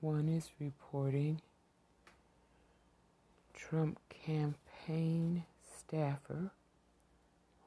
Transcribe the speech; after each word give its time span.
one 0.00 0.28
is 0.28 0.50
reporting 0.60 1.40
Trump 3.52 3.98
campaign 4.08 5.44
staffer 5.76 6.52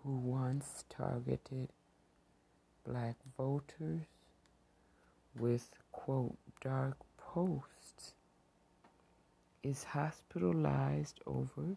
who 0.04 0.16
once 0.16 0.86
targeted 0.90 1.68
black 2.88 3.16
voters 3.38 4.02
with, 5.38 5.70
quote, 5.92 6.38
dark 6.64 6.98
posts 7.18 8.14
is 9.62 9.84
hospitalized 9.84 11.20
over 11.28 11.76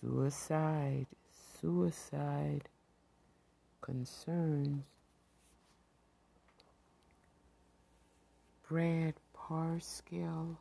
suicide, 0.00 1.06
suicide 1.58 2.68
concerns. 3.80 4.84
Brad 8.68 9.14
Parscale, 9.32 10.56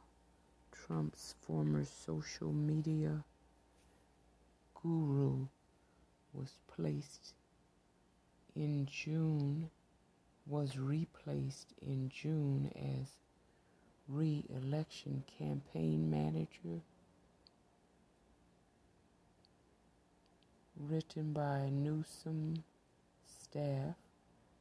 Trump's 0.71 1.33
former 1.41 1.83
social 1.83 2.53
media 2.53 3.23
guru, 4.75 5.47
was 6.31 6.59
placed 6.67 7.33
in 8.55 8.85
June, 8.85 9.71
was 10.45 10.77
replaced 10.77 11.73
in 11.81 12.09
June 12.09 12.71
as 12.75 13.07
re 14.07 14.45
election 14.49 15.23
campaign 15.39 16.07
manager. 16.07 16.83
Written 20.79 21.33
by 21.33 21.69
Newsom 21.71 22.63
staff, 23.25 23.95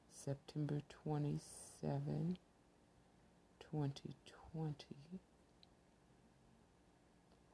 September 0.08 0.80
27, 0.88 2.38
2020. 3.74 4.76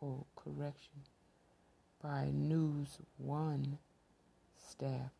Oh, 0.02 0.26
correction. 0.36 1.00
By 2.02 2.28
News 2.30 2.98
One 3.16 3.78
staff, 4.58 5.12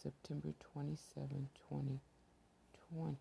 September 0.00 0.54
27, 0.72 1.48
2020. 1.68 3.16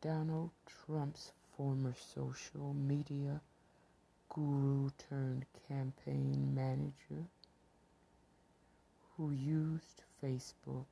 Donald 0.00 0.50
Trump's 0.64 1.32
former 1.56 1.94
social 2.14 2.72
media 2.72 3.40
guru 4.28 4.90
turned 5.10 5.44
campaign 5.68 6.54
manager 6.54 7.26
who 9.18 9.32
used 9.32 10.02
Facebook 10.24 10.86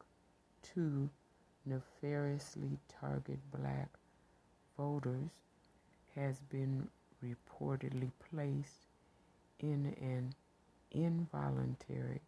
to 0.75 1.09
nefariously 1.65 2.79
target 3.01 3.39
black 3.51 3.89
voters 4.77 5.31
has 6.17 6.41
been 6.51 6.89
reportedly 7.25 8.11
placed 8.31 8.87
in 9.61 9.95
an 10.01 10.35
involuntary 10.91 12.21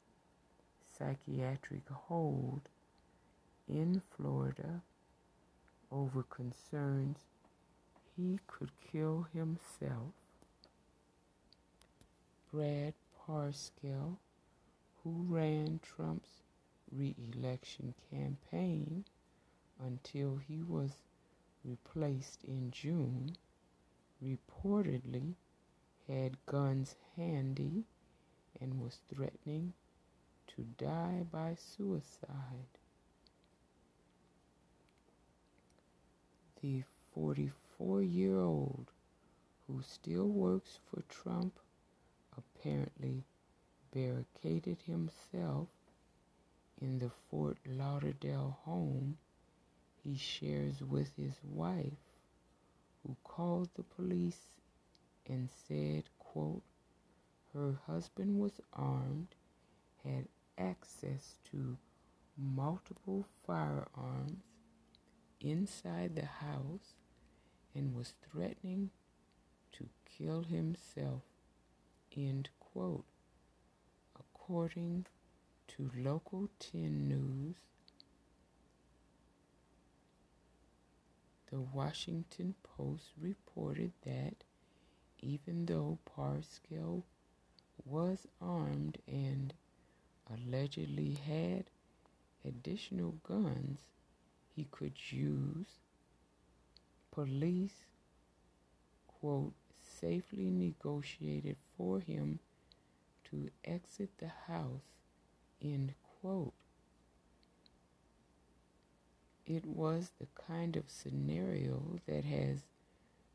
psychiatric 0.96 1.88
hold 1.91 2.62
in 3.69 4.00
Florida 4.16 4.82
over 5.91 6.22
concerns 6.22 7.19
he 8.16 8.38
could 8.46 8.70
kill 8.92 9.26
himself. 9.32 10.12
Brad 12.52 12.94
Parscale, 13.26 14.16
who 15.09 15.34
ran 15.34 15.81
Trump's 15.83 16.42
re-election 16.92 17.94
campaign 18.10 19.05
until 19.81 20.37
he 20.37 20.62
was 20.62 20.91
replaced 21.65 22.44
in 22.44 22.71
June, 22.71 23.34
reportedly 24.22 25.34
had 26.06 26.44
guns 26.44 26.94
handy 27.16 27.84
and 28.60 28.82
was 28.82 28.99
threatening 29.09 29.72
to 30.47 30.62
die 30.77 31.25
by 31.31 31.55
suicide. 31.55 32.78
The 36.61 36.82
44 37.15 38.03
year 38.03 38.41
old 38.41 38.91
who 39.66 39.81
still 39.81 40.28
works 40.28 40.78
for 40.91 41.03
Trump 41.09 41.59
apparently 42.37 43.25
barricaded 43.98 44.78
himself 44.86 45.66
in 46.81 47.00
the 47.00 47.10
Fort 47.28 47.59
Lauderdale 47.66 48.56
home 48.64 49.19
he 50.04 50.16
shares 50.16 50.81
with 50.81 51.16
his 51.16 51.34
wife, 51.42 51.98
who 53.03 53.16
called 53.25 53.69
the 53.75 53.82
police 53.82 54.54
and 55.26 55.48
said, 55.66 56.04
quote, 56.20 56.62
her 57.53 57.81
husband 57.88 58.38
was 58.38 58.60
armed, 58.72 59.34
had 60.04 60.28
access 60.56 61.34
to 61.50 61.76
multiple 62.37 63.26
firearms 63.44 64.44
inside 65.41 66.14
the 66.14 66.25
house, 66.25 66.94
and 67.75 67.97
was 67.97 68.14
threatening 68.31 68.91
to 69.72 69.88
kill 70.16 70.44
himself, 70.44 71.22
end 72.16 72.48
quote. 72.60 73.04
According 74.48 75.04
to 75.76 75.91
Local 75.94 76.48
10 76.59 77.06
News, 77.06 77.56
the 81.50 81.60
Washington 81.60 82.54
Post 82.62 83.10
reported 83.20 83.92
that 84.06 84.44
even 85.20 85.66
though 85.66 85.98
Parscale 86.06 87.03
was 87.84 88.26
armed 88.41 88.97
and 89.06 89.53
allegedly 90.32 91.19
had 91.26 91.64
additional 92.42 93.16
guns 93.22 93.81
he 94.56 94.66
could 94.70 94.94
use, 95.10 95.66
police, 97.10 97.84
quote, 99.08 99.53
safely 99.82 100.48
negotiated 100.48 101.56
for 101.76 102.00
him 102.00 102.38
to 103.31 103.50
exit 103.65 104.11
the 104.19 104.31
house, 104.47 104.83
end 105.62 105.94
quote. 106.21 106.53
It 109.47 109.65
was 109.65 110.11
the 110.19 110.27
kind 110.47 110.77
of 110.77 110.84
scenario 110.89 111.99
that 112.06 112.25
has 112.25 112.59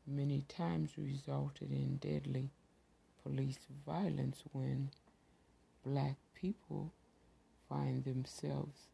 many 0.06 0.42
times 0.48 0.92
resulted 0.96 1.70
in 1.70 1.96
deadly 1.96 2.50
police 3.22 3.58
violence 3.86 4.42
when 4.52 4.90
black 5.84 6.16
people 6.34 6.92
find 7.68 8.04
themselves 8.04 8.88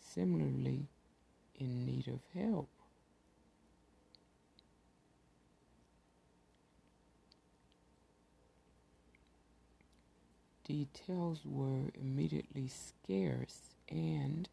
similarly 0.00 0.88
in 1.58 1.84
need 1.84 2.08
of 2.08 2.20
help. 2.34 2.68
Details 10.66 11.42
were 11.44 11.92
immediately 11.94 12.66
scarce 12.66 13.76
and 13.88 14.48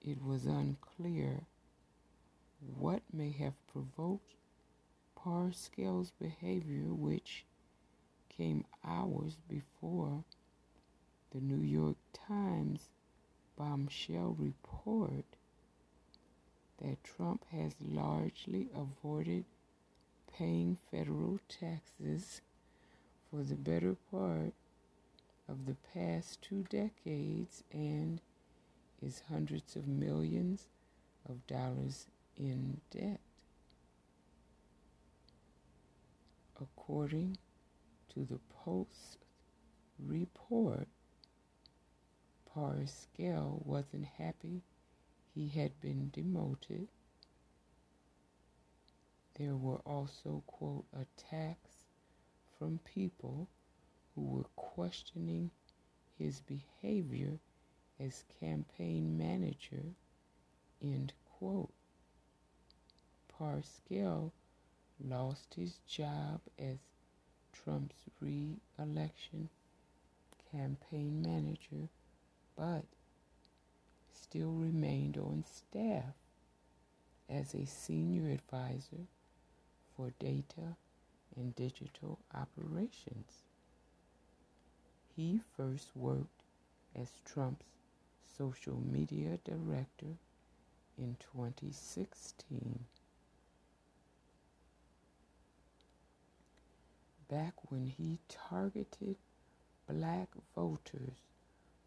it 0.00 0.22
was 0.24 0.46
unclear 0.46 1.40
what 2.78 3.02
may 3.12 3.32
have 3.32 3.54
provoked 3.66 4.34
Parscale's 5.16 6.12
behavior, 6.12 6.94
which 6.94 7.44
came 8.28 8.64
hours 8.84 9.36
before 9.48 10.22
the 11.32 11.40
New 11.40 11.60
York 11.60 11.96
Times 12.12 12.88
bombshell 13.56 14.36
report 14.38 15.24
that 16.80 17.02
Trump 17.02 17.44
has 17.50 17.72
largely 17.80 18.68
avoided 18.76 19.44
paying 20.32 20.78
federal 20.92 21.40
taxes 21.48 22.42
for 23.28 23.42
the 23.42 23.56
better 23.56 23.96
part 24.12 24.54
of 25.50 25.66
the 25.66 25.76
past 25.92 26.40
two 26.42 26.64
decades 26.70 27.64
and 27.72 28.20
is 29.02 29.22
hundreds 29.28 29.74
of 29.74 29.88
millions 29.88 30.68
of 31.28 31.44
dollars 31.46 32.06
in 32.36 32.80
debt. 32.90 33.20
According 36.60 37.38
to 38.14 38.24
the 38.24 38.38
Post 38.64 39.18
report, 39.98 40.86
Parscale 42.54 43.64
wasn't 43.64 44.06
happy 44.18 44.62
he 45.34 45.48
had 45.48 45.80
been 45.80 46.10
demoted. 46.12 46.88
There 49.38 49.56
were 49.56 49.80
also, 49.86 50.42
quote, 50.46 50.84
attacks 50.92 51.78
from 52.58 52.78
people 52.84 53.48
who 54.20 54.36
were 54.36 54.44
questioning 54.56 55.50
his 56.18 56.40
behavior 56.40 57.38
as 57.98 58.24
campaign 58.38 59.16
manager, 59.16 59.94
end 60.82 61.12
quote. 61.38 61.72
Parscale 63.32 64.32
lost 65.02 65.54
his 65.54 65.78
job 65.88 66.40
as 66.58 66.76
Trump's 67.52 67.96
re 68.20 68.56
election 68.78 69.48
campaign 70.52 71.22
manager, 71.22 71.88
but 72.56 72.84
still 74.12 74.52
remained 74.52 75.16
on 75.16 75.44
staff 75.50 76.14
as 77.28 77.54
a 77.54 77.64
senior 77.64 78.30
advisor 78.30 79.06
for 79.96 80.12
data 80.18 80.76
and 81.36 81.54
digital 81.54 82.18
operations. 82.34 83.49
He 85.20 85.42
first 85.54 85.94
worked 85.94 86.44
as 86.96 87.10
Trump's 87.26 87.66
social 88.38 88.80
media 88.80 89.38
director 89.44 90.16
in 90.96 91.18
2016. 91.34 92.86
Back 97.28 97.52
when 97.70 97.84
he 97.84 98.18
targeted 98.30 99.16
black 99.86 100.30
voters 100.56 101.18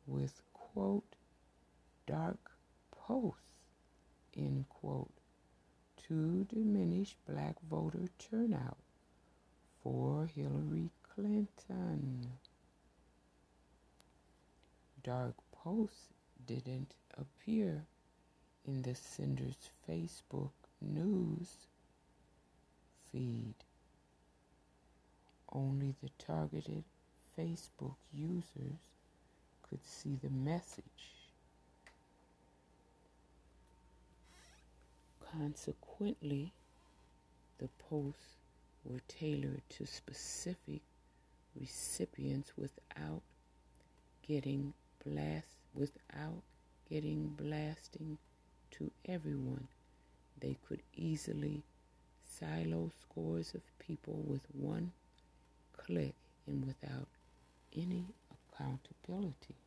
with, 0.06 0.40
quote, 0.54 1.16
dark 2.06 2.52
posts, 2.92 3.40
end 4.38 4.70
quote, 4.70 5.10
to 6.08 6.44
diminish 6.44 7.16
black 7.28 7.56
voter 7.68 8.10
turnout 8.20 8.78
for 9.82 10.28
Hillary 10.36 10.92
Clinton. 11.02 12.33
Dark 15.04 15.36
posts 15.52 16.14
didn't 16.46 16.94
appear 17.18 17.84
in 18.66 18.84
the 18.84 18.96
sender's 18.96 19.70
Facebook 19.88 20.52
news 20.82 21.68
feed. 23.12 23.56
Only 25.52 25.94
the 26.02 26.10
targeted 26.18 26.86
Facebook 27.38 27.96
users 28.14 28.80
could 29.62 29.86
see 29.86 30.18
the 30.22 30.30
message. 30.30 30.84
Consequently, 35.38 36.54
the 37.58 37.68
posts 37.90 38.38
were 38.86 39.02
tailored 39.08 39.64
to 39.70 39.86
specific 39.86 40.82
recipients 41.60 42.54
without 42.58 43.22
getting 44.26 44.74
blast 45.06 45.58
without 45.74 46.42
getting 46.90 47.28
blasting 47.38 48.18
to 48.72 48.92
everyone. 49.06 49.68
They 50.40 50.58
could 50.68 50.82
easily 50.96 51.64
silo 52.26 52.92
scores 53.02 53.54
of 53.54 53.62
people 53.80 54.24
with 54.28 54.42
one 54.54 54.92
click 55.78 56.16
and 56.48 56.66
without 56.66 57.08
any 57.76 58.06
accountability. 58.32 59.63